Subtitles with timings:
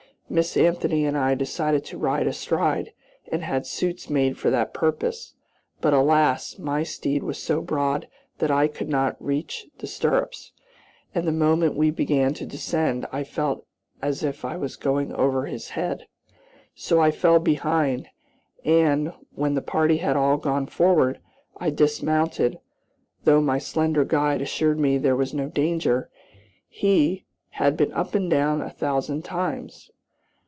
[0.31, 2.93] Miss Anthony and I decided to ride astride
[3.29, 5.33] and had suits made for that purpose;
[5.81, 6.57] but alas!
[6.57, 10.53] my steed was so broad that I could not reach the stirrups,
[11.13, 13.67] and the moment we began to descend, I felt
[14.01, 16.07] as if I were going over his head.
[16.73, 18.07] So I fell behind,
[18.63, 21.19] and, when the party had all gone forward,
[21.57, 22.57] I dismounted,
[23.25, 26.09] though my slender guide assured me there was no danger,
[26.69, 29.91] he "had been up and down a thousand times."